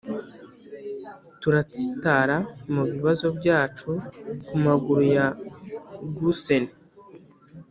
[1.41, 2.37] turatsitara
[2.73, 3.89] mubibazo byacu
[4.47, 5.27] kumaguru ya
[6.17, 6.65] gurşen.